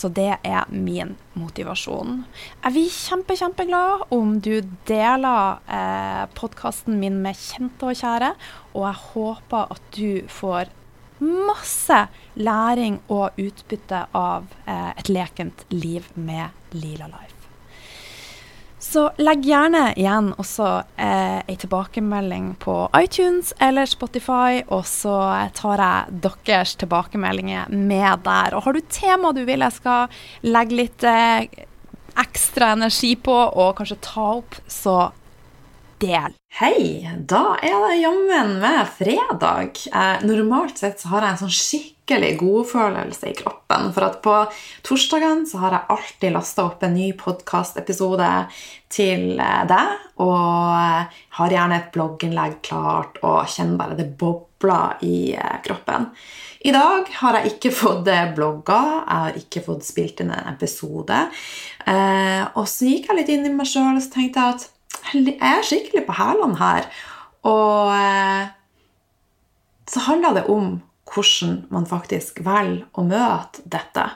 [0.00, 2.22] Så det er min motivasjon.
[2.64, 4.54] Jeg blir kjempe, kjempeglad om du
[4.88, 8.30] deler eh, podkasten min med kjente og kjære,
[8.72, 10.72] og jeg håper at du får
[11.20, 11.98] masse
[12.40, 17.29] læring og utbytte av eh, et lekent liv med Lila Life.
[18.80, 25.16] Så legg gjerne igjen også eh, ei tilbakemelding på iTunes eller Spotify, og så
[25.56, 28.56] tar jeg deres tilbakemeldinger med der.
[28.56, 31.44] Og har du tema du vil jeg skal legge litt eh,
[32.20, 35.10] ekstra energi på, og kanskje ta opp, så
[36.00, 36.34] del.
[36.60, 37.06] Hei!
[37.28, 39.78] Da er det jammen med fredag.
[39.92, 43.90] Eh, normalt sett så har jeg en sånn skikkelig godfølelse i kroppen.
[43.94, 44.36] For at på
[44.86, 48.30] torsdagene så har jeg alltid lasta opp en ny podkastepisode
[48.92, 50.06] til eh, deg.
[50.24, 56.10] Og eh, har gjerne et blogginnlegg klart og kjenner bare det bobler i eh, kroppen.
[56.60, 61.22] I dag har jeg ikke fått blogga, jeg har ikke fått spilt inn en episode.
[61.88, 64.68] Eh, og så gikk jeg litt inn i meg sjøl og så tenkte jeg at
[65.14, 66.88] jeg er skikkelig på hælene her.
[67.48, 68.48] Og eh,
[69.90, 70.80] så handler det om
[71.10, 74.06] hvordan man faktisk velger å møte dette.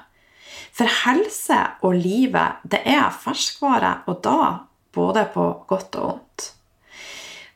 [0.74, 4.38] For helse og livet, det er ferskvare, og da
[4.94, 6.50] både på godt og vondt.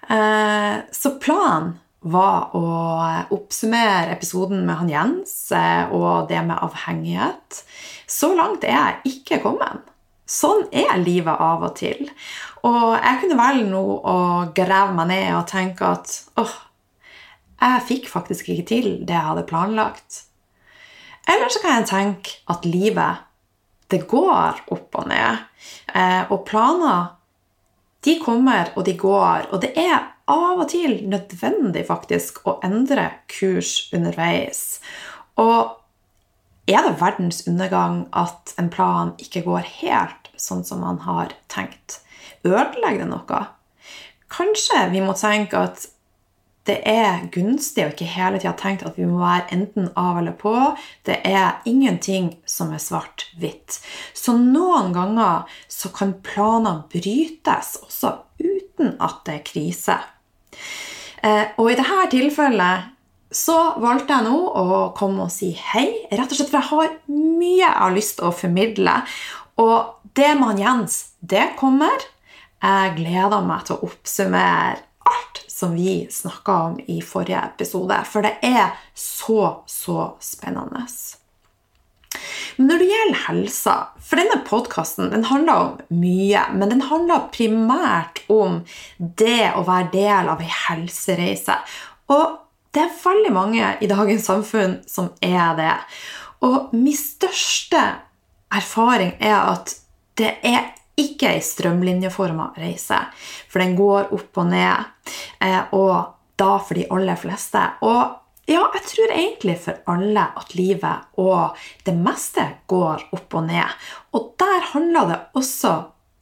[0.09, 1.77] Eh, så planen
[2.09, 2.65] var å
[3.35, 7.63] oppsummere episoden med han Jens eh, og det med avhengighet.
[8.09, 9.83] Så langt er jeg ikke kommet.
[10.29, 12.09] Sånn er livet av og til.
[12.69, 14.17] Og jeg kunne velge nå å
[14.57, 16.57] grave meg ned og tenke at åh,
[17.59, 20.25] jeg fikk faktisk ikke til det jeg hadde planlagt.
[21.29, 23.25] Eller så kan jeg tenke at livet,
[23.89, 25.45] det går opp og ned.
[25.97, 27.15] Eh, og planer,
[28.05, 29.49] de kommer og de går.
[29.53, 29.97] Og det er
[30.29, 34.81] av og til nødvendig faktisk å endre kurs underveis.
[35.41, 35.73] Og
[36.69, 42.01] er det verdens undergang at en plan ikke går helt sånn som man har tenkt?
[42.47, 43.45] Ødelegger det noe?
[44.29, 45.89] Kanskje vi må tenke at
[46.69, 50.35] det er gunstig å ikke hele tida tenke at vi må være enten av eller
[50.37, 50.53] på.
[51.09, 53.79] Det er ingenting som er svart-hvitt.
[54.13, 58.13] Så noen ganger så kan planer brytes også
[58.43, 59.97] uten at det er krise.
[61.25, 62.98] Eh, og i dette tilfellet
[63.31, 66.95] så valgte jeg nå å komme og si hei, rett og slett for jeg har
[67.13, 68.95] mye jeg har lyst til å formidle.
[69.61, 72.07] Og det med han Jens, det kommer.
[72.63, 74.79] Jeg gleder meg til å oppsummere
[75.09, 80.85] alt som vi snakka om i forrige episode, for det er så, så spennende.
[82.57, 83.73] Men når det gjelder helsa
[84.03, 88.63] For denne podkasten handler om mye, men den handler primært om
[88.97, 91.59] det å være del av ei helsereise.
[92.15, 95.75] Og det er veldig mange i dagens samfunn som er det.
[96.45, 97.81] Og min største
[98.55, 99.75] erfaring er at
[100.19, 102.99] det er ikke ei strømlinjeforma reise,
[103.49, 105.13] for den går opp og ned.
[105.45, 107.63] Eh, og da for de aller fleste.
[107.87, 113.47] Og ja, jeg tror egentlig for alle at livet og det meste går opp og
[113.51, 113.77] ned.
[114.17, 115.75] Og der handler det også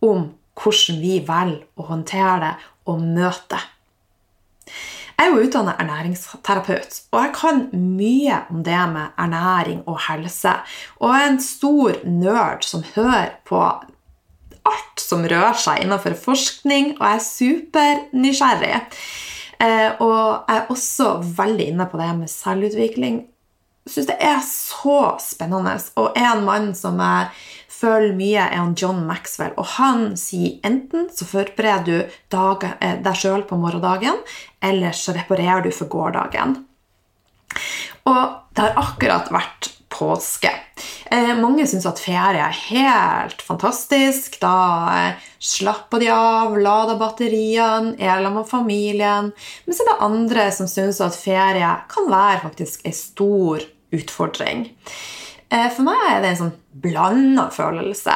[0.07, 2.53] om hvordan vi velger å håndtere det
[2.91, 3.65] og møte det.
[5.17, 10.53] Jeg er jo utdannet ernæringsterapeut, og jeg kan mye om det med ernæring og helse.
[11.01, 13.63] Og jeg er en stor nerd som hører på
[14.67, 18.83] alt som rører seg innenfor forskning, og jeg er supernysgjerrig.
[19.65, 21.09] Eh, og jeg er også
[21.39, 23.23] veldig inne på det med selvutvikling.
[23.87, 25.79] Jeg syns det er så spennende.
[25.97, 27.31] Og er en mann som jeg
[27.81, 29.55] følger mye, er han John Maxwell.
[29.61, 34.21] Og han sier enten så forbereder du eh, deg sjøl på morgendagen,
[34.65, 36.61] eller så reparerer du for gårsdagen.
[38.07, 38.23] Og
[38.55, 40.51] det har akkurat vært påske.
[41.11, 44.39] Eh, mange syns at ferie er helt fantastisk.
[44.43, 44.57] Da
[44.97, 49.33] eh, slapper de av, lader batteriene, er sammen med familien.
[49.65, 54.67] Men så er det andre som syns at ferie kan være faktisk en stor utfordring.
[55.49, 58.15] Eh, for meg er det en sånn blanda følelse.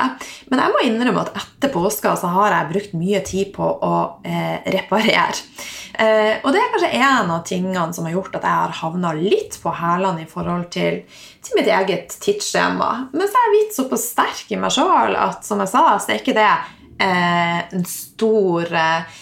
[0.51, 3.95] Men jeg må innrømme at etter påska så har jeg brukt mye tid på å
[4.27, 5.39] eh, reparere.
[6.01, 9.15] Eh, og det er kanskje en av tingene som har gjort at jeg har havna
[9.17, 11.03] litt på hælene i forhold til,
[11.45, 12.91] til, mitt eget tidsskjema.
[13.13, 16.15] Men så er jeg blitt såpass sterk i meg sjøl at som jeg sa, så
[16.15, 19.19] er ikke det eh, en stor eh,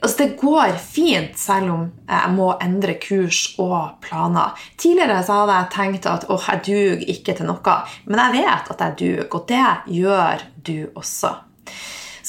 [0.00, 4.56] Altså, det går fint selv om jeg må endre kurs og planer.
[4.80, 7.76] Tidligere hadde jeg tenkt at åh, jeg duger ikke til noe.
[8.08, 9.66] Men jeg vet at jeg duger, og det
[10.00, 11.34] gjør du også.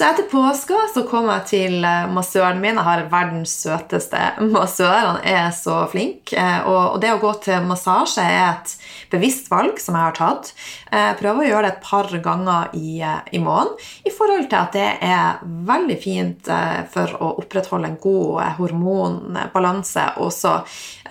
[0.01, 2.73] Så etter påska så kom jeg til eh, massøren min.
[2.73, 4.17] Jeg har verdens søteste
[4.49, 4.95] massør.
[4.95, 6.33] Han er så flink.
[6.33, 8.73] Eh, og det å gå til massasje er et
[9.13, 10.49] bevisst valg som jeg har tatt.
[10.89, 14.61] Jeg eh, prøver å gjøre det et par ganger i, i måneden i forhold til
[14.63, 16.49] at det er veldig fint
[16.97, 20.07] for å opprettholde en god hormonbalanse.
[20.25, 20.57] Også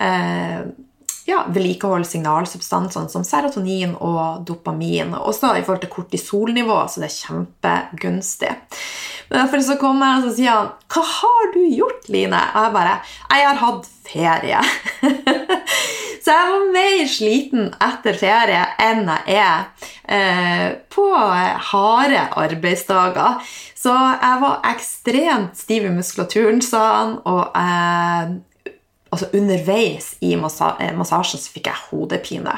[0.03, 0.67] eh,
[1.31, 5.15] ja, vedlikeholde signalsubstansene som serotonin og dopamin.
[5.15, 8.51] Også i forhold til kortisolnivå, så det er kjempegunstig.
[9.31, 12.63] Men derfor så kommer jeg og så sier han, 'Hva har du gjort, Line?' Og
[12.63, 12.99] jeg bare
[13.31, 14.65] 'Jeg har hatt ferie'.
[16.23, 19.65] så jeg var mer sliten etter ferie enn jeg er
[20.09, 21.07] eh, på
[21.71, 23.39] harde arbeidsdager.
[23.75, 28.35] Så jeg var ekstremt stiv i muskulaturen, sa han, og eh,
[29.11, 32.55] altså underveis i eh, massasjen så fikk jeg hodepine.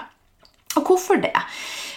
[0.78, 1.34] Og hvorfor det?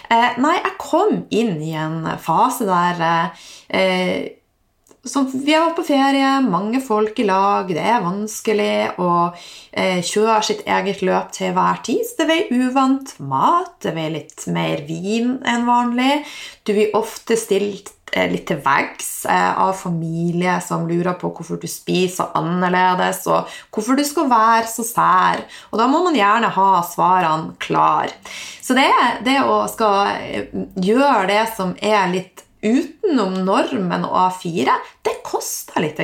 [0.09, 3.31] Eh, nei, jeg kom inn i en fase der
[3.67, 4.33] eh,
[5.07, 9.11] vi har vært på ferie, mange folk i lag, det er vanskelig å
[9.71, 12.03] eh, kjøre sitt eget løp til hver tid.
[12.03, 16.25] Så det blir uvant mat, det blir litt mer vin enn vanlig.
[16.67, 17.93] Du blir ofte stilt
[18.31, 23.97] litt til veggs eh, av familie som lurer på hvorfor du spiser annerledes, og hvorfor
[23.97, 25.43] du skal være så sær.
[25.71, 28.13] Og da må man gjerne ha svarene klar.
[28.61, 28.89] Så det,
[29.27, 34.73] det å skal eh, gjøre det som er litt utenom normen og A4,
[35.05, 35.99] det koster litt.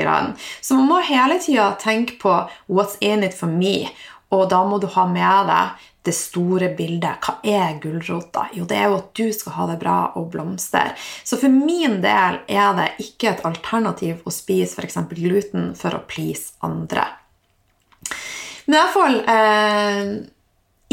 [0.61, 2.33] Så man må hele tida tenke på
[2.67, 3.89] 'what's in it for me',
[4.31, 7.23] og da må du ha med deg det store bildet.
[7.23, 8.47] Hva er gulrota?
[8.53, 10.91] Jo, det er jo at du skal ha det bra og blomstre.
[11.23, 14.99] Så for min del er det ikke et alternativ å spise f.eks.
[15.13, 17.07] gluten for å please andre.
[18.65, 20.13] Men i hvert fall eh,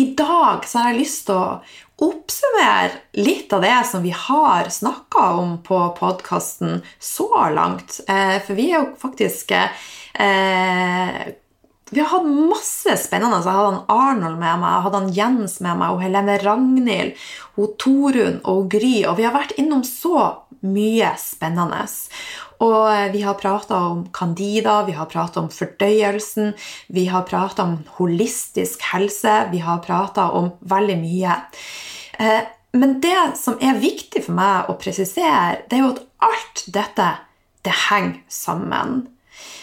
[0.02, 1.60] I dag så har jeg lyst til å
[2.00, 8.00] oppsummere litt av det som vi har snakka om på podkasten så langt.
[8.08, 11.20] Eh, for vi er jo faktisk eh,
[11.90, 13.40] vi har hatt masse spennende.
[13.42, 17.24] Jeg hadde han Arnold med meg, jeg hadde han Jens med meg, og Helene Ragnhild,
[17.58, 19.00] og Torunn og Gry.
[19.10, 20.28] Og vi har vært innom så
[20.66, 21.82] mye spennende.
[22.60, 26.52] Og vi har prata om Candida, vi har prata om fordøyelsen,
[26.92, 31.38] vi har prata om holistisk helse, vi har prata om veldig mye.
[32.20, 32.42] Eh,
[32.76, 37.08] men det som er viktig for meg å presisere, det er jo at alt dette,
[37.66, 39.08] det henger sammen.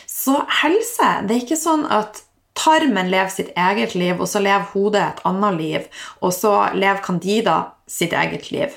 [0.07, 2.23] Så helse det er ikke sånn at
[2.57, 5.87] tarmen lever sitt eget liv, og så lever hodet et annet liv,
[6.21, 7.57] og så lever Candida
[7.87, 8.73] sitt eget liv.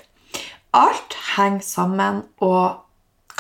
[0.76, 2.84] Alt henger sammen, og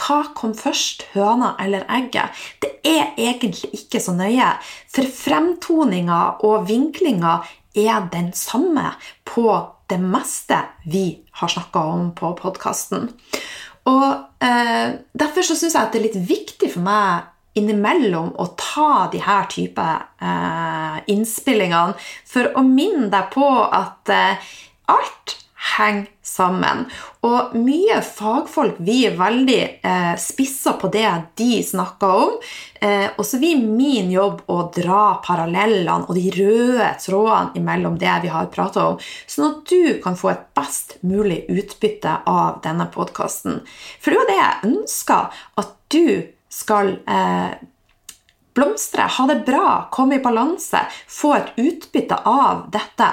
[0.00, 2.32] hva kom først, høna eller egget?
[2.62, 4.54] Det er egentlig ikke så nøye,
[4.88, 7.40] for fremtoninga og vinklinga
[7.76, 8.94] er den samme
[9.28, 9.44] på
[9.90, 13.10] det meste vi har snakka om på podkasten.
[13.86, 19.08] Eh, Derfor så syns jeg at det er litt viktig for meg innimellom å ta
[19.12, 19.86] de her type
[20.22, 24.50] eh, innspillingene for å minne deg på at eh,
[24.90, 26.86] alt henger sammen.
[27.26, 31.08] Og mye fagfolk vi er veldig eh, spissa på det
[31.40, 32.38] de snakker om.
[32.80, 38.16] Eh, og så blir min jobb å dra parallellene og de røde trådene mellom det
[38.24, 42.88] vi har prata om, sånn at du kan få et best mulig utbytte av denne
[42.94, 43.60] podkasten.
[44.00, 46.06] For det er jo det jeg ønsker at du
[46.50, 47.52] skal eh,
[48.56, 53.08] blomstre, ha det bra, komme i balanse, få et utbytte av dette.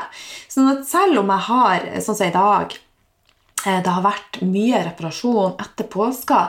[0.49, 2.77] Sånn at selv om jeg har, sånn som i dag,
[3.65, 6.47] eh, det har vært mye reparasjon etter påska,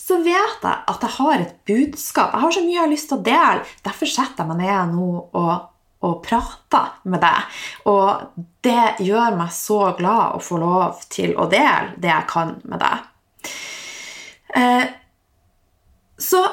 [0.00, 2.32] så vet jeg at jeg har et budskap.
[2.34, 3.68] Jeg har så mye jeg har lyst til å dele.
[3.84, 5.52] Derfor setter jeg meg ned nå og
[6.00, 7.58] og prater med deg.
[7.92, 12.54] Og det gjør meg så glad å få lov til å dele det jeg kan
[12.64, 13.50] med deg.
[14.56, 14.86] Eh,
[16.20, 16.44] så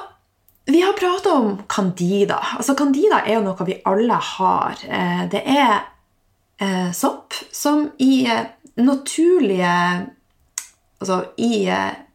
[0.67, 2.39] vi har prata om candida.
[2.57, 4.81] Altså, candida er jo noe vi alle har.
[4.83, 5.75] Eh, det er
[6.59, 8.47] eh, sopp som i eh,
[8.83, 9.73] naturlige
[10.97, 11.67] Altså i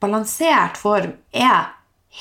[0.03, 1.69] balansert form er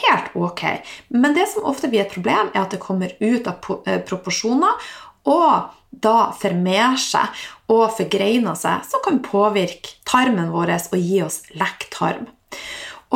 [0.04, 0.62] helt ok.
[1.10, 3.58] Men det som ofte blir et problem, er at det kommer ut av
[4.06, 4.78] proporsjoner
[5.26, 11.42] og da formerer seg og forgreiner seg, som kan påvirke tarmen vår og gi oss
[11.58, 12.30] lekk tarm.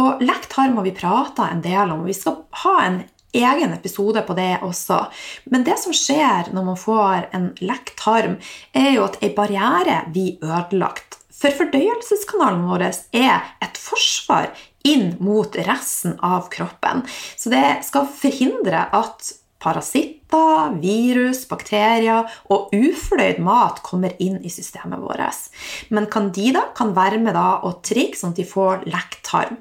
[0.02, 2.06] Og lekt tarm har vi prata en del om.
[2.08, 3.04] Vi skal ha en
[3.36, 5.06] egen episode på det også.
[5.52, 8.40] Men det som skjer når man får en lekt tarm,
[8.74, 11.20] er jo at ei barriere blir ødelagt.
[11.36, 14.54] For fordøyelseskanalen vår er et forsvar
[14.88, 17.04] inn mot resten av kroppen.
[17.36, 19.34] Så det skal forhindre at
[19.66, 25.48] parasitter, virus, bakterier og ufordøyd mat kommer inn i systemet vårt.
[25.90, 29.58] Men candida kan være med da og trigge sånn at de får lekk tarm.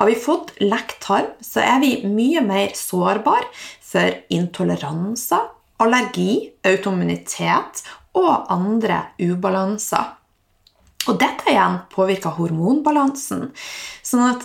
[0.00, 3.48] Har vi fått lekk tarm, så er vi mye mer sårbare
[3.90, 5.48] for intoleranser,
[5.80, 7.84] allergi, autoimmunitet
[8.18, 10.16] og andre ubalanser.
[11.08, 13.48] Og dette igjen påvirker hormonbalansen.
[14.04, 14.44] Sånn at,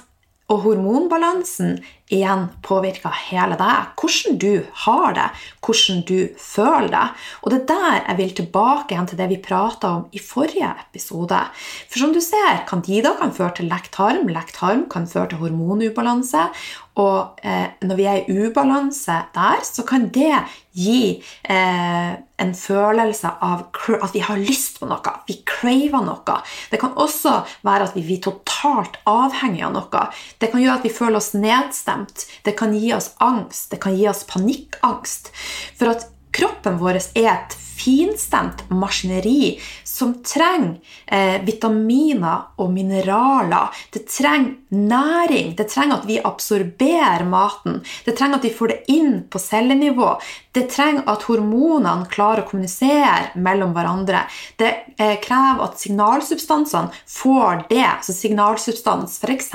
[0.51, 1.79] og hormonbalansen
[2.15, 3.91] igjen påvirker hele deg.
[3.99, 5.27] Hvordan du har det,
[5.65, 7.05] hvordan du føler det.
[7.43, 10.71] Og det er der jeg vil tilbake igjen til det vi prata om i forrige
[10.87, 11.41] episode.
[11.89, 14.29] For som du ser, candida kan føre til lekt harm.
[14.31, 16.49] Lekt harm kan føre til hormonubalanse.
[16.95, 20.37] Og eh, når vi er i ubalanse der, så kan det
[20.75, 23.65] gi eh, en følelse av
[24.03, 25.13] at vi har lyst på noe.
[25.27, 26.37] Vi craver noe.
[26.71, 30.03] Det kan også være at vi blir totalt avhengig av noe.
[30.39, 32.27] Det kan gjøre at vi føler oss nedstemt nedstemt.
[32.43, 33.71] Det kan gi oss angst.
[33.71, 35.31] Det kan gi oss panikkangst.
[35.77, 40.77] For at kroppen vår er et finstemt maskineri som trenger
[41.07, 43.71] eh, vitaminer og mineraler.
[43.93, 45.53] Det trenger næring.
[45.55, 47.81] Det trenger at vi absorberer maten.
[48.05, 50.15] Det trenger at vi får det inn på cellenivå.
[50.55, 54.25] Det trenger at hormonene klarer å kommunisere mellom hverandre.
[54.59, 59.51] Det eh, krever at signalsubstansene får det, Så signalsubstans, f.eks.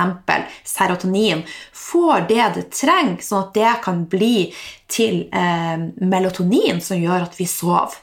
[0.64, 4.50] serotonin, får det det trenger, sånn at det kan bli
[4.90, 7.98] til eh, melatonin som gjør at vi sover.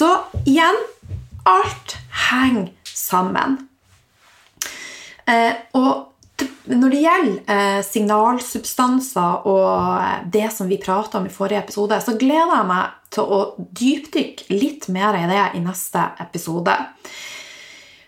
[0.00, 0.08] Så
[0.48, 0.76] igjen
[1.44, 1.96] alt
[2.30, 3.58] henger sammen.
[5.28, 6.06] Eh, og
[6.72, 12.16] når det gjelder eh, signalsubstanser og det som vi prata om i forrige episode, så
[12.16, 16.78] gleder jeg meg til å dypdykke litt mer i det i neste episode.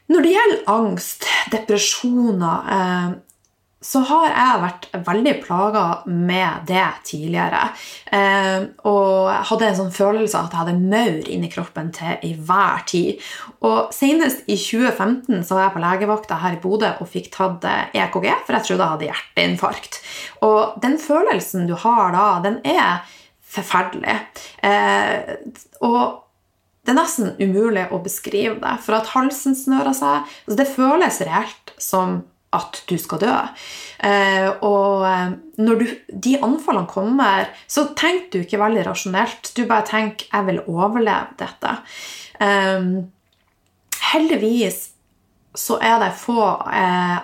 [0.09, 3.13] Når det gjelder angst, depresjoner, eh,
[3.83, 7.63] så har jeg vært veldig plaga med det tidligere.
[8.07, 12.27] Eh, og jeg hadde en sånn følelse av at jeg hadde maur inni kroppen til
[12.29, 13.23] i hver tid.
[13.67, 17.67] Og Senest i 2015 så var jeg på legevakta her i Bodø og fikk tatt
[17.67, 20.03] EKG, eh, e for jeg trodde jeg hadde hjerteinfarkt.
[20.47, 23.03] Og den følelsen du har da, den er
[23.53, 24.19] forferdelig.
[24.65, 25.35] Eh,
[25.83, 26.23] og
[26.83, 30.27] det er nesten umulig å beskrive det, for at halsen snører seg.
[30.47, 32.23] Altså, det føles reelt som
[32.53, 33.35] at du skal dø.
[34.05, 35.87] Eh, og eh, når du,
[36.27, 39.53] de anfallene kommer, så tenker du ikke veldig rasjonelt.
[39.57, 41.77] Du bare tenker 'jeg vil overleve dette'.
[42.41, 43.05] Eh,
[44.13, 44.89] heldigvis
[45.55, 46.41] så er det få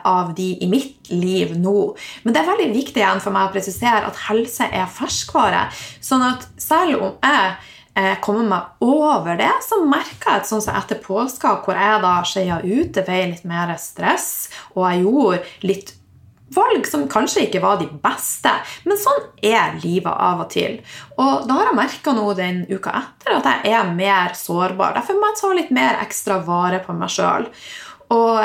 [0.04, 1.96] av de i mitt liv nå.
[2.24, 5.72] Men det er veldig viktig igjen for meg å presisere at helse er ferskvare.
[6.04, 7.56] Sånn at selv om jeg
[7.98, 12.02] eh, komme meg over det, så merka jeg et sånn som etter påska, hvor jeg
[12.04, 15.94] da skeia ut, det ble litt mer stress, og jeg gjorde litt
[16.54, 18.52] valg som kanskje ikke var de beste,
[18.88, 20.78] men sånn er livet av og til.
[21.20, 24.96] Og da har jeg merka nå den uka etter at jeg er mer sårbar.
[24.96, 27.48] Derfor må jeg ta litt mer ekstra vare på meg sjøl.
[28.14, 28.40] Og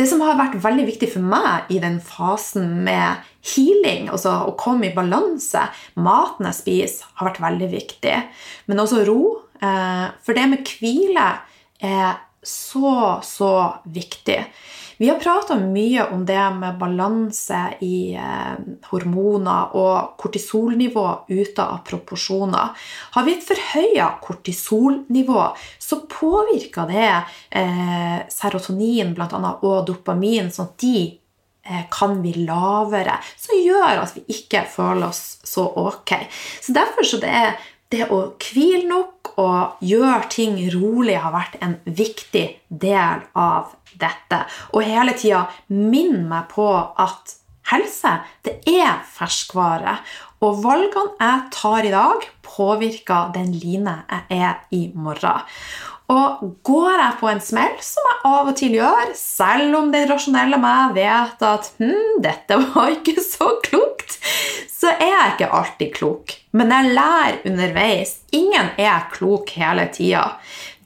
[0.00, 3.20] det som har vært veldig viktig for meg i den fasen med
[3.52, 5.66] healing, altså å komme i balanse,
[6.00, 8.16] maten jeg spiser, har vært veldig viktig.
[8.70, 9.20] Men også ro.
[9.60, 11.26] Eh, for det med hvile
[11.84, 13.52] er så, så
[13.84, 14.38] viktig.
[15.00, 18.56] Vi har prata mye om det med balanse i eh,
[18.90, 22.74] hormoner og kortisolnivå ute av proporsjoner.
[23.14, 25.46] Har vi et forhøya kortisolnivå,
[25.80, 32.44] så påvirker det eh, serotonin blant annet, og dopamin, sånn at de eh, kan bli
[32.44, 36.18] lavere, som gjør at vi ikke føler oss så ok.
[36.60, 37.56] Så Derfor så det er
[37.90, 44.44] det å hvile nok og gjøre ting rolig har vært en viktig del av dette.
[44.74, 47.36] Og hele tida minn meg på at
[47.70, 48.16] helse
[48.46, 49.98] det er ferskvare.
[50.44, 55.44] Og valgene jeg tar i dag, påvirker den Line jeg er i morgen.
[56.10, 60.08] Og går jeg på en smell, som jeg av og til gjør, selv om den
[60.10, 64.18] rasjonelle meg vet at hm, dette var ikke så klokt,
[64.70, 66.34] så er jeg ikke alltid klok.
[66.56, 68.16] Men jeg lærer underveis.
[68.34, 70.26] Ingen er klok hele tida.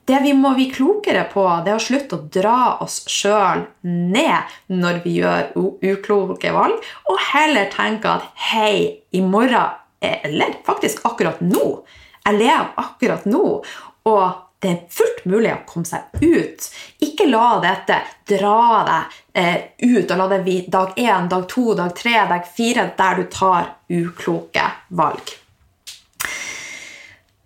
[0.04, 4.52] Det vi må bli klokere på, det er å slutte å dra oss sjøl ned
[4.69, 6.76] når vi gjør ukloke valg,
[7.09, 9.73] og heller tenke at hei, i morgen,
[10.04, 11.62] eller faktisk akkurat nå
[12.26, 13.62] Jeg lever akkurat nå.
[14.04, 16.68] og det er fullt mulig å komme seg ut.
[17.04, 21.73] Ikke la dette dra deg eh, ut, og la det bli dag én, dag to,
[21.76, 25.35] dag tre, dag fire, der du tar ukloke valg.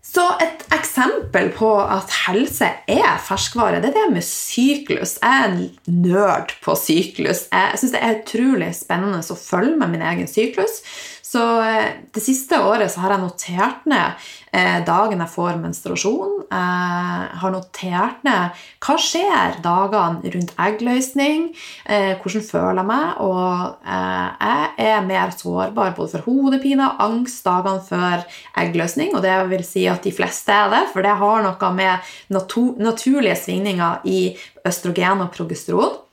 [0.08, 5.18] Så et eksempel på at helse er ferskvare, det er det med syklus.
[5.20, 5.58] Jeg er en
[6.06, 7.44] nerd på syklus.
[7.52, 10.80] Jeg syns det er utrolig spennende å følge med min egen syklus.
[11.28, 16.38] Så eh, det siste året så har jeg notert ned eh, dagen jeg får menstruasjon.
[16.48, 21.50] Jeg har notert ned hva skjer dagene rundt eggløsning,
[21.84, 27.44] eh, hvordan føler jeg meg, og jeg er mer sårbar både for hodepine og angst
[27.44, 28.24] dagene før
[28.64, 32.12] eggløsning, og det vil si at de fleste er det, for det har noe med
[32.32, 34.20] naturlige svingninger i
[34.64, 36.04] østrogen og progesteron.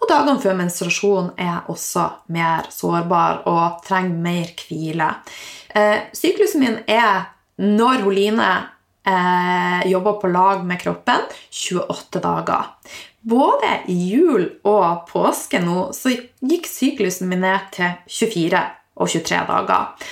[0.00, 5.10] Og dagene før menstruasjon er også mer sårbar og trenger mer hvile.
[5.76, 7.28] Eh, syklusen min er
[7.60, 8.48] når hun Line
[9.04, 12.72] eh, jobber på lag med kroppen, 28 dager.
[13.20, 18.64] Både i jul og påske nå så gikk syklusen min ned til 24
[18.96, 20.08] og 23 dager.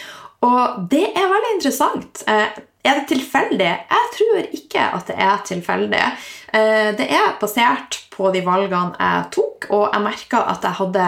[0.46, 2.22] Og det er veldig interessant.
[2.28, 3.70] Eh, er det tilfeldig?
[3.90, 6.02] Jeg tror ikke at det er tilfeldig.
[6.54, 11.06] Eh, det er basert på de valgene jeg tok, og jeg merka at jeg hadde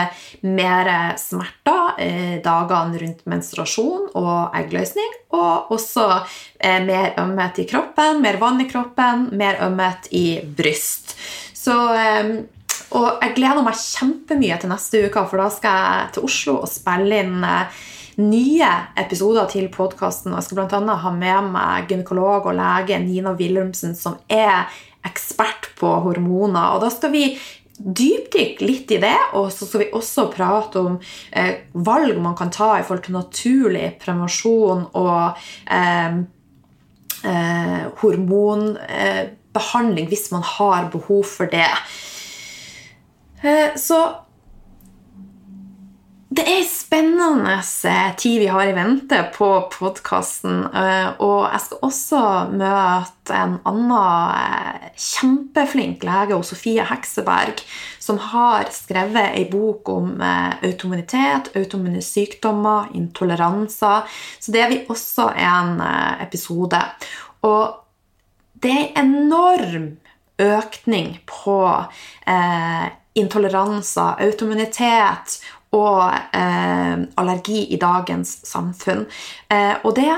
[0.50, 0.90] mer
[1.20, 6.08] smerter eh, dagene rundt menstruasjon og eggløsning, og også
[6.58, 11.14] eh, mer ømhet i kroppen, mer vann i kroppen, mer ømhet i bryst.
[11.54, 11.76] Så
[12.90, 16.70] og jeg gleder meg kjempemye til neste uke, for da skal jeg til Oslo og
[16.70, 17.44] spille inn
[18.20, 18.68] nye
[19.00, 20.34] episoder til podkasten.
[20.36, 20.96] Jeg skal bl.a.
[21.04, 24.68] ha med meg gynekolog og lege Nina Wilhelmsen, som er
[25.06, 26.66] ekspert på hormoner.
[26.74, 27.24] Og da skal vi
[27.80, 30.98] dypdykke litt i det, og så skal vi også prate om
[31.32, 35.22] eh, valg man kan ta i forhold til naturlig prevensjon og
[35.72, 36.12] eh,
[37.24, 41.72] eh, hormonbehandling hvis man har behov for det.
[43.40, 43.98] Eh, så
[46.30, 50.60] det er spennende eh, tid vi har i vente på podkasten.
[50.70, 52.20] Eh, og jeg skal også
[52.54, 57.64] møte en annen eh, kjempeflink lege, Sofie Hekseberg,
[57.98, 64.06] som har skrevet ei bok om automunitet, automune sykdommer, intoleranser.
[64.38, 65.82] Så det vi også en
[66.22, 66.78] episode.
[67.42, 67.74] Og
[68.62, 69.92] det er en enorm
[70.40, 71.60] økning på
[72.30, 75.40] eh, intoleranser, automunitet
[75.76, 76.02] og
[76.34, 79.06] eh, allergi i dagens samfunn.
[79.50, 80.10] Eh, og det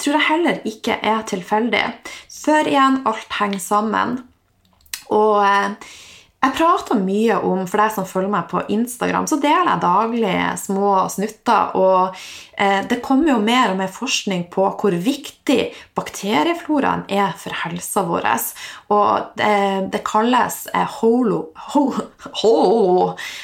[0.00, 1.84] tror jeg heller ikke er tilfeldig.
[2.32, 4.18] Før igjen, alt henger sammen.
[5.12, 5.94] Og eh,
[6.46, 10.34] jeg prater mye om, for deg som følger meg på Instagram, så deler jeg daglig
[10.60, 11.72] små snutter.
[11.80, 12.18] Og
[12.60, 15.58] eh, det kommer jo mer og mer forskning på hvor viktig
[15.98, 18.28] bakteriefloraen er for helsa vår.
[18.94, 19.56] Og det,
[19.96, 21.40] det kalles eh, holo,
[21.72, 21.84] ho,
[22.42, 22.54] ho,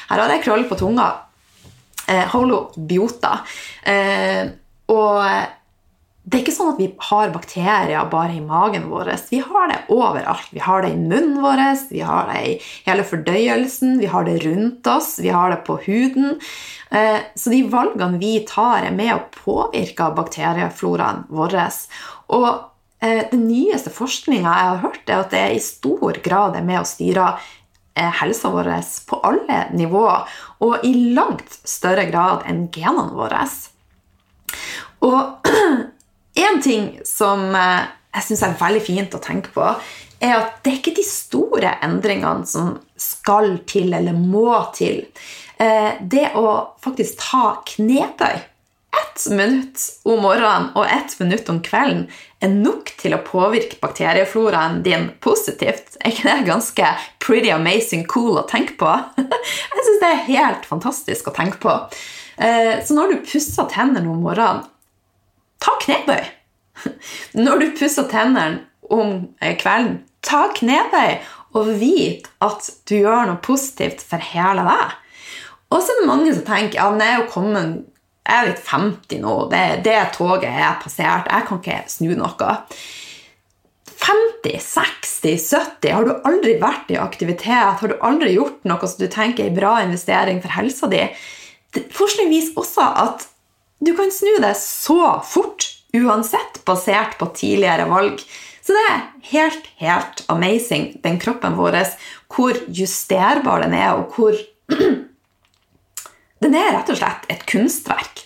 [0.07, 1.32] Her har jeg krøll på tunga eh,
[2.07, 3.39] holobiota.
[3.87, 4.49] Eh,
[4.91, 5.23] og
[6.23, 9.09] det er ikke sånn at vi har bakterier bare i magen vår.
[9.27, 10.47] Vi har det overalt.
[10.55, 12.53] Vi har det i munnen vår, vi har det i
[12.85, 16.37] hele fordøyelsen, vi har det rundt oss, vi har det på huden.
[16.95, 21.57] Eh, så de valgene vi tar, er med å påvirke bakteriefloraen vår.
[22.39, 22.47] Og
[23.03, 26.85] eh, den nyeste forskninga jeg har hørt, er at det i stor grad er med
[26.85, 27.62] å styre Eh,
[27.95, 28.69] helsa vår
[29.07, 30.29] på alle nivåer,
[30.65, 33.45] og i langt større grad enn genene våre.
[35.03, 35.49] Og
[36.45, 39.67] én ting som eh, jeg syns er veldig fint å tenke på,
[40.23, 45.03] er at det er ikke de store endringene som skal til eller må til.
[45.59, 48.41] Eh, det å faktisk ta knebøy
[48.93, 52.05] ett minutt om morgenen og ett minutt om kvelden
[52.43, 55.95] er nok til å påvirke bakteriefloraen din positivt.
[55.99, 56.91] Er ikke det ganske
[57.23, 58.89] pretty amazing cool å tenke på?
[59.17, 61.75] Jeg syns det er helt fantastisk å tenke på.
[62.37, 64.65] Eh, så når du pusser tennene om morgenen,
[65.63, 66.23] ta knebøy.
[67.45, 71.21] Når du pusser tennene om eh, kvelden, ta knebøy
[71.53, 74.95] og vit at du gjør noe positivt for hele deg.
[75.73, 77.83] Og så er det mange som tenker ja, men jeg er jo kommet
[78.23, 79.37] jeg er litt 50 nå.
[79.51, 81.27] Det, det toget er passert.
[81.27, 82.53] Jeg kan ikke snu noe.
[84.03, 88.99] 50, 60, 70, har du aldri vært i aktivitet, har du aldri gjort noe som
[88.99, 91.05] du tenker er en bra investering for helsa di,
[91.95, 93.23] forskning viser også at
[93.83, 98.19] du kan snu det så fort, uansett basert på tidligere valg.
[98.63, 101.79] Så det er helt, helt amazing, den kroppen vår,
[102.31, 104.35] hvor justerbar den er, og hvor
[106.43, 108.25] Den er rett og slett et kunstverk.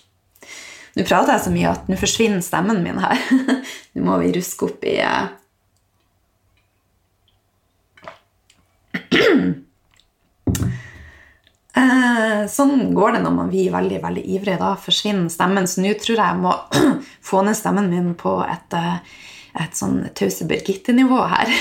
[0.98, 3.20] Nå prater jeg så mye at nå forsvinner stemmen min her.
[3.94, 5.28] Nå må vi ruske opp i eh,
[11.78, 14.56] Eh, sånn går det når man blir veldig veldig ivrig.
[14.58, 15.68] Da forsvinner stemmen.
[15.70, 16.54] Så nå tror jeg jeg må
[17.30, 18.98] få ned stemmen min på et, eh,
[19.62, 21.54] et sånn Tause Birgitte-nivå her.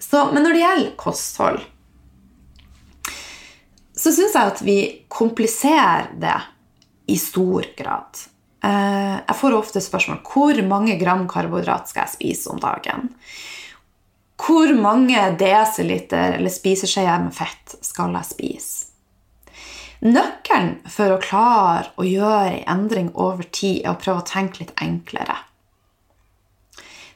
[0.00, 1.60] Så, men når det gjelder kosthold,
[3.96, 4.78] så syns jeg at vi
[5.08, 6.38] kompliserer det
[7.06, 8.22] i stor grad.
[8.64, 13.10] Jeg får ofte spørsmål hvor mange gram karbohydrat skal jeg spise om dagen.
[14.40, 18.90] Hvor mange desiliter eller spiseskjeer med fett skal jeg spise?
[20.04, 24.60] Nøkkelen for å klare å gjøre en endring over tid er å prøve å tenke
[24.60, 25.38] litt enklere.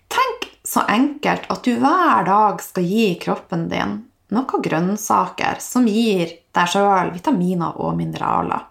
[0.08, 3.98] Tenk så enkelt at du hver dag skal gi kroppen din
[4.34, 8.66] noen grønnsaker som gir deg sjøl vitaminer og mineraler.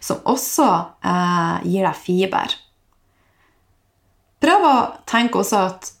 [0.00, 0.68] Som også
[1.04, 2.56] eh, gir deg fiber.
[4.38, 4.74] Prøv å
[5.08, 5.92] tenke også at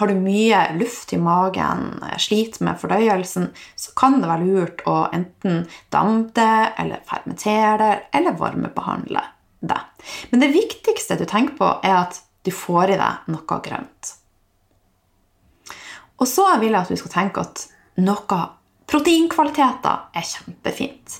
[0.00, 4.94] har du mye luft i magen, sliter med fordøyelsen, så kan det være lurt å
[5.12, 9.24] enten dampe det, eller fermentere det, eller varmebehandle
[9.60, 9.80] det.
[10.30, 14.14] Men det viktigste du tenker på, er at du får i deg noe grønt.
[16.22, 17.66] Og så vil jeg at du skal tenke at
[18.00, 18.40] noe
[18.88, 21.18] proteinkvaliteter er kjempefint.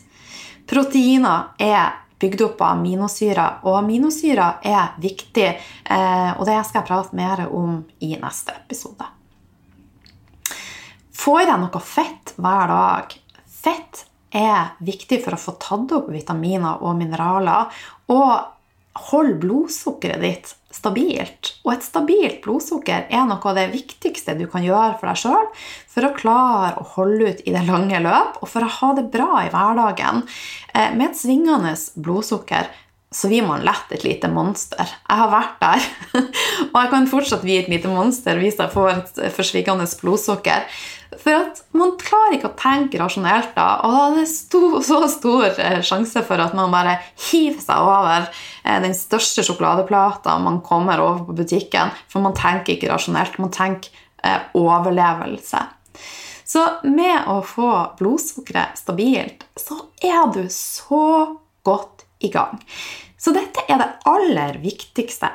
[0.68, 3.58] Proteiner er bygd opp av aminosyrer.
[3.66, 9.08] Og aminosyrer er viktig, eh, og det skal jeg prate mer om i neste episode.
[11.22, 13.14] Få i deg noe fett hver dag.
[13.46, 17.70] Fett er viktig for å få tatt opp vitaminer og mineraler.
[18.10, 18.32] Og
[19.10, 21.52] hold blodsukkeret ditt stabilt.
[21.64, 25.48] Og et stabilt blodsukker er noe av det viktigste du kan gjøre for deg sjøl
[25.92, 29.08] for å klare å holde ut i det lange løp og for å ha det
[29.12, 30.24] bra i hverdagen.
[30.72, 32.70] Eh, med et svingende blodsukker
[33.12, 34.82] så vi må lette et lite monster.
[34.82, 35.86] Jeg har vært der.
[36.72, 40.66] og jeg kan fortsatt bli et lite monster hvis jeg får et forsviggende blodsukker.
[41.20, 45.60] For at man klarer ikke å tenke rasjonelt da, og da er stor, så stor
[45.60, 46.96] eh, sjanse for at man bare
[47.28, 52.76] hiver seg over eh, den største sjokoladeplata man kommer over på butikken, for man tenker
[52.76, 53.92] ikke rasjonelt, man tenker
[54.24, 55.60] eh, overlevelse.
[56.52, 57.70] Så med å få
[58.00, 61.04] blodsukkeret stabilt, så er du så
[61.64, 62.60] godt i gang.
[63.22, 65.30] Så dette er det aller viktigste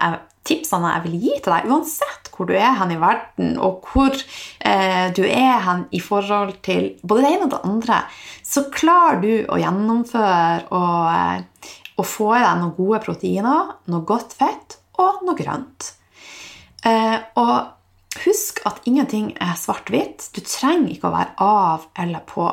[0.47, 4.13] tipsene jeg vil gi til deg, uansett hvor du er hen i verden, og hvor
[4.13, 8.01] eh, du er hen i forhold til både det ene og det andre,
[8.45, 14.07] så klarer du å gjennomføre og, eh, og få i deg noen gode proteiner, noe
[14.07, 15.93] godt fett og noe grønt.
[16.85, 20.29] Eh, og husk at ingenting er svart-hvitt.
[20.35, 22.51] Du trenger ikke å være av eller på.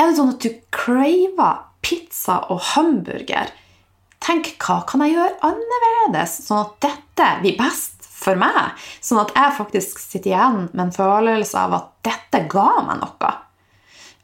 [0.00, 3.52] Er det sånn at du craver pizza og hamburger,
[4.20, 8.76] tenk hva kan jeg gjøre annerledes, sånn at dette blir best for meg?
[9.00, 13.36] Sånn at jeg faktisk sitter igjen med en følelse av at dette ga meg noe.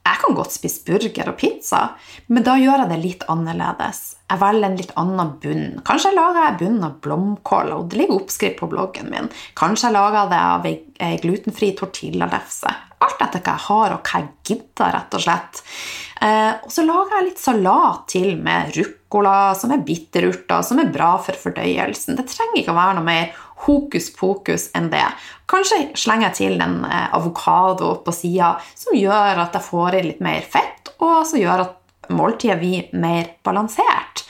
[0.07, 1.81] Jeg kan godt spise burger og pizza,
[2.31, 4.03] men da gjør jeg det litt annerledes.
[4.31, 5.64] Jeg velger en litt annen bunn.
[5.87, 9.31] Kanskje jeg lager jeg bunn av blomkål, og det ligger oppskrift på bloggen min.
[9.59, 12.71] Kanskje jeg lager det av ei glutenfri tortillalefse.
[13.05, 15.63] Alt etter hva jeg har, og hva jeg gidder, rett og slett.
[16.25, 20.93] Eh, og så lager jeg litt salat til med ruccola, som er bitterurter, som er
[20.93, 22.17] bra for fordøyelsen.
[22.17, 25.05] Det trenger ikke å være noe mer hokus pokus enn det.
[25.51, 30.05] Kanskje slenger jeg til en eh, avokado på sida som gjør at jeg får i
[30.09, 34.25] litt mer fett, og som gjør at måltidet blir mer balansert.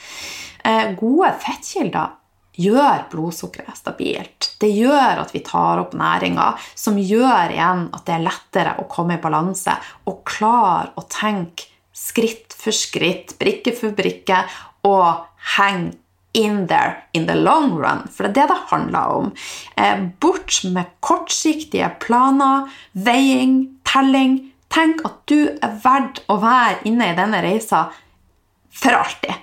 [0.67, 2.15] Eh, gode fettkilder
[2.57, 4.51] gjør blodsukkeret stabilt.
[4.61, 8.87] Det gjør at vi tar opp næringa, som gjør igjen at det er lettere å
[8.91, 9.77] komme i balanse
[10.09, 14.43] og klare å tenke skritt for skritt, brikke for brikke,
[14.87, 15.25] og
[15.57, 15.95] henge
[16.37, 18.05] in there in the long run.
[18.13, 19.31] For det er det det handler om.
[19.75, 24.51] Eh, bort med kortsiktige planer, veiing, telling.
[24.69, 27.87] Tenk at du er verdt å være inne i denne reisa
[28.69, 29.33] for alltid.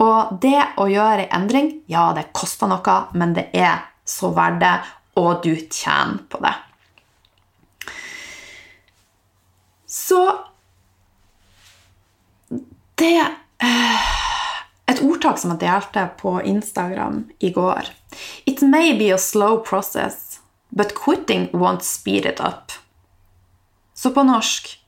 [0.00, 4.62] Og det å gjøre en endring, ja, det koster noe, men det er så verdt
[4.62, 4.74] det,
[5.20, 6.54] og du tjener på det.
[9.92, 10.22] Så
[12.96, 14.08] det eh,
[14.90, 17.86] Et ordtak som jeg delte på Instagram i går.
[18.44, 22.72] It may be a slow process, but quitting won't speed it up.
[23.94, 24.78] Så på norsk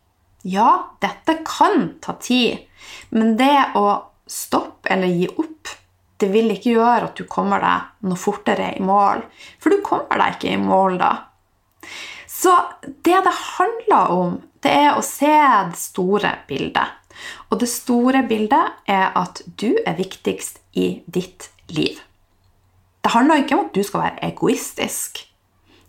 [0.42, 2.66] Ja, dette kan ta tid,
[3.08, 5.70] men det å stoppe eller gi opp,
[6.16, 9.24] det vil ikke gjøre at du kommer deg noe fortere i mål.
[9.60, 11.12] For du kommer deg ikke i mål da.
[12.30, 15.32] Så det det handler om, det er å se
[15.70, 17.00] det store bildet.
[17.50, 22.00] Og det store bildet er at du er viktigst i ditt liv.
[23.04, 25.20] Det handler ikke om at du skal være egoistisk.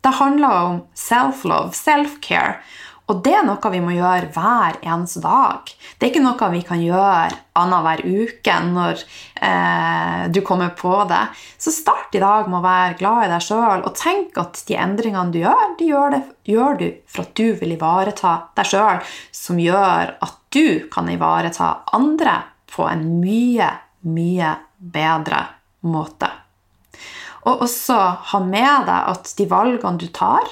[0.04, 2.60] Det handler om self-love, self-care.
[3.06, 5.70] Og det er noe vi må gjøre hver eneste dag.
[5.70, 9.04] Det er ikke noe vi kan gjøre annenhver uke når
[9.46, 11.22] eh, du kommer på det.
[11.62, 14.80] Så start i dag med å være glad i deg sjøl, og tenk at de
[14.82, 19.04] endringene du gjør, de gjør, det, gjør du for at du vil ivareta deg sjøl,
[19.38, 22.40] som gjør at du kan ivareta andre
[22.74, 23.70] på en mye,
[24.10, 25.46] mye bedre
[25.86, 26.32] måte.
[27.46, 27.98] Og også
[28.32, 30.48] ha med deg at de valgene du tar,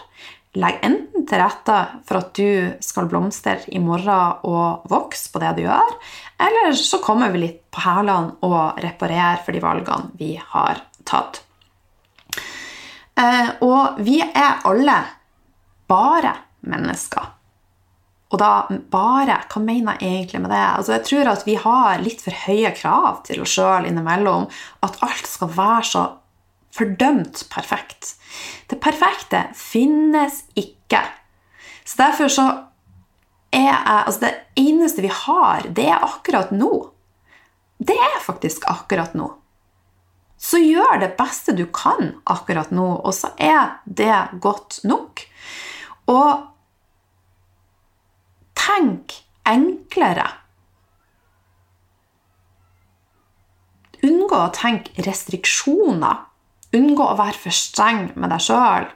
[0.59, 5.55] legg enten til rette for at du skal blomstre i morgen og vokse på det
[5.57, 5.95] du gjør,
[6.47, 11.41] eller så kommer vi litt på hælene og reparerer for de valgene vi har tatt.
[13.13, 14.97] Eh, og vi er alle
[15.89, 16.33] bare
[16.69, 17.29] mennesker.
[18.33, 20.61] Og da bare Hva mener jeg egentlig med det?
[20.77, 24.47] Altså, jeg tror at vi har litt for høye krav til oss sjøl innimellom.
[24.81, 26.03] At alt skal være så
[26.73, 28.15] fordømt perfekt.
[28.69, 31.01] Det perfekte finnes ikke.
[31.85, 32.47] Så derfor så
[33.53, 36.71] er jeg Altså, det eneste vi har, det er akkurat nå.
[37.77, 39.29] Det er faktisk akkurat nå.
[40.37, 45.21] Så gjør det beste du kan akkurat nå, og så er det godt nok.
[46.11, 46.49] Og
[48.59, 49.15] tenk
[49.47, 50.25] enklere.
[54.03, 56.32] Unngå å tenke restriksjoner.
[56.73, 58.89] Unngå å være for streng med deg sjøl.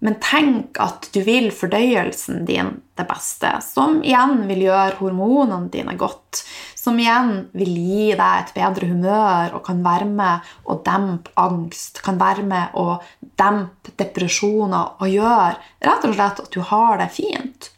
[0.00, 5.92] Men tenk at du vil fordøyelsen din det beste, som igjen vil gjøre hormonene dine
[6.00, 6.40] godt.
[6.80, 12.00] Som igjen vil gi deg et bedre humør og kan være med å dempe angst.
[12.04, 15.52] Kan være med å dempe depresjoner og gjøre
[15.84, 17.70] rett og slett at du har det fint.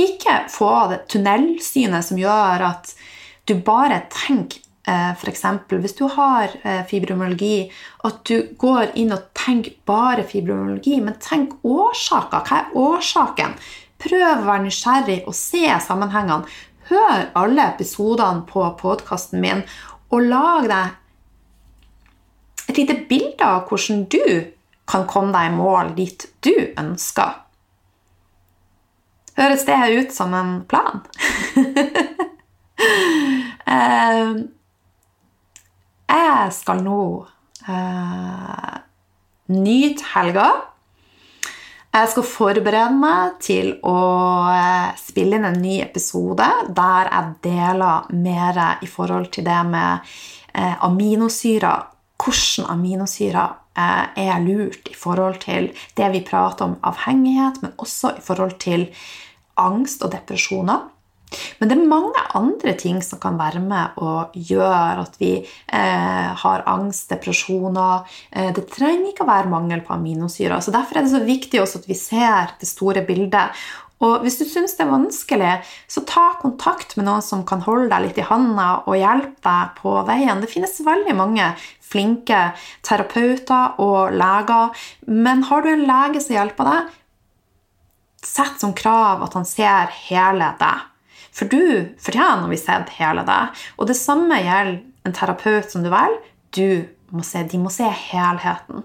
[0.00, 2.94] Ikke få det tunnelsynet som gjør at
[3.44, 5.44] du bare tenker F.eks.
[5.70, 7.70] hvis du har eh, fibromyalgi,
[8.06, 12.44] at du går inn og tenker bare fibromyalgi, men tenk årsaker.
[12.46, 13.54] Hva er årsaken?
[14.00, 16.48] Prøv å være nysgjerrig og se sammenhengene.
[16.90, 19.62] Hør alle episodene på podkasten min,
[20.10, 20.96] og lag deg
[22.70, 24.24] et lite bilde av hvordan du
[24.90, 27.38] kan komme deg i mål dit du ønsker.
[29.38, 31.04] Høres det ut som en plan?
[33.70, 34.30] Eh,
[36.10, 37.02] jeg skal nå
[37.68, 38.74] eh,
[39.54, 40.48] nyte helga.
[41.90, 43.96] Jeg skal forberede meg til å
[44.52, 50.12] eh, spille inn en ny episode der jeg deler mer i forhold til det med
[50.82, 51.86] aminosyrer.
[52.20, 58.24] Hvordan aminosyrer er lurt i forhold til det vi prater om avhengighet, men også i
[58.24, 58.88] forhold til
[59.56, 60.88] angst og depresjoner.
[61.58, 66.30] Men det er mange andre ting som kan være med og gjøre at vi eh,
[66.42, 68.08] har angst, depresjoner.
[68.32, 70.58] Eh, det trenger ikke å være mangel på aminosyrer.
[70.60, 73.62] så Derfor er det så viktig også at vi ser det store bildet.
[74.00, 75.56] Og hvis du syns det er vanskelig,
[75.90, 79.74] så ta kontakt med noen som kan holde deg litt i handa og hjelpe deg
[79.82, 80.40] på veien.
[80.40, 81.50] Det finnes veldig mange
[81.84, 82.46] flinke
[82.86, 84.72] terapeuter og leger.
[85.04, 86.96] Men har du en lege som hjelper deg,
[88.20, 90.89] Sett som krav at han ser hele deg.
[91.34, 93.60] For du fortjener å bli sett hele deg.
[93.78, 96.18] Og det samme gjelder en terapeut som du velger.
[96.50, 98.84] Du må se, de må se helheten.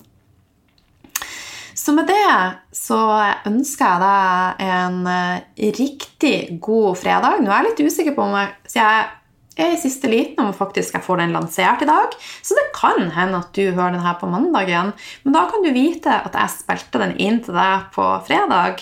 [1.75, 2.29] Så med det
[2.73, 2.97] så
[3.45, 7.41] ønsker jeg deg en eh, riktig god fredag.
[7.43, 10.95] Nå er jeg litt usikker på om jeg, jeg er i siste liten om faktisk
[10.97, 12.15] jeg får den lansert i dag.
[12.41, 14.93] Så det kan hende at du hører den her på mandagen.
[15.23, 18.81] Men da kan du vite at jeg spilte den inn til deg på fredag.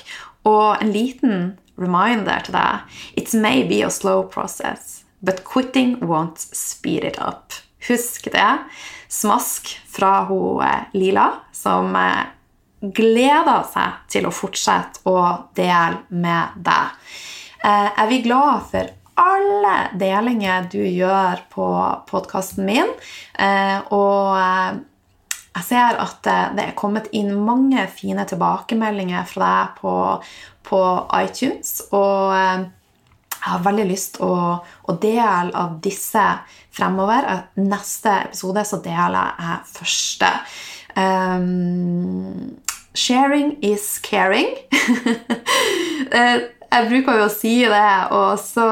[0.50, 1.44] Og en liten
[1.80, 7.54] reminder til deg It may be a slow process, but quitting won't speed it up.
[7.88, 8.58] Husk det.
[9.08, 12.26] Smask fra hun eh, Lila, som eh,
[12.82, 15.20] gleder seg til å fortsette å
[15.56, 16.98] dele med deg.
[17.64, 18.90] Er vi glad for
[19.24, 21.68] alle delinger du gjør på
[22.10, 22.90] podkasten min.
[23.96, 24.82] Og
[25.54, 29.96] jeg ser at det er kommet inn mange fine tilbakemeldinger fra deg på,
[30.66, 30.80] på
[31.20, 31.76] iTunes.
[31.94, 32.64] Og eh,
[33.44, 36.24] jeg har veldig lyst å, å dele av disse
[36.74, 37.28] fremover.
[37.60, 40.30] Neste episode så deler jeg første.
[40.96, 42.56] Um,
[42.96, 44.56] sharing is caring.
[46.14, 48.66] Eh, jeg bruker jo å si det, og så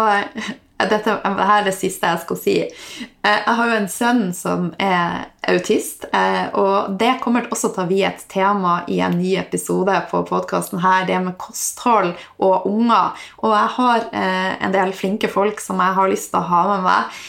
[0.89, 2.55] dette, her er det siste jeg skal si.
[2.63, 7.83] Eh, jeg har jo en sønn som er autist, eh, og det kommer også til
[7.83, 12.67] å bli et tema i en ny episode på podkasten her, det med kosthold og
[12.69, 13.19] unger.
[13.43, 16.63] Og jeg har eh, en del flinke folk som jeg har lyst til å ha
[16.71, 17.21] med meg.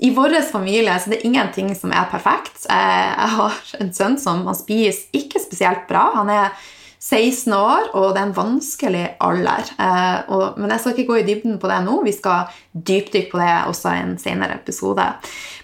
[0.00, 2.62] I vår familie så det er ingenting som er perfekt.
[2.64, 6.06] Jeg har en sønn som han spiser ikke spesielt bra.
[6.14, 6.54] Han er
[7.00, 9.70] 16 år, og det er en vanskelig alder.
[9.80, 11.96] Eh, men jeg skal ikke gå i dybden på det nå.
[12.04, 15.06] Vi skal dypdykke på det også i en senere episode.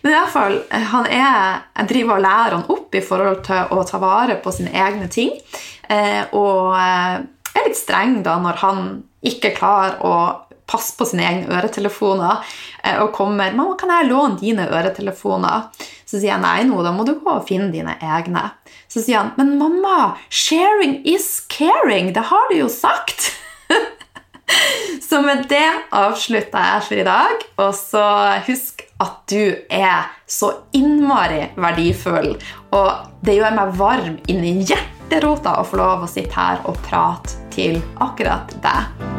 [0.01, 0.59] Men i hvert fall,
[0.95, 4.55] han er, jeg driver og lærer han opp i forhold til å ta vare på
[4.57, 5.35] sine egne ting.
[5.93, 7.21] Eh, og eh,
[7.57, 8.83] er litt streng da når han
[9.27, 10.17] ikke klarer å
[10.67, 12.43] passe på sine egne øretelefoner
[12.83, 15.71] eh, og kommer 'Mamma, kan jeg låne dine øretelefoner?'
[16.07, 18.45] Så sier jeg nei, nå, da må du gå og finne dine egne.
[18.87, 22.13] Så sier han, men mamma, sharing is caring.
[22.15, 23.33] Det har du jo sagt.
[25.09, 27.43] så med det avslutter jeg for i dag.
[27.59, 28.05] Og så
[28.47, 32.37] husk at du er så innmari verdifull.
[32.71, 37.51] Og det gjør meg varm inni hjerterota å få lov å sitte her og prate
[37.57, 39.16] til akkurat deg.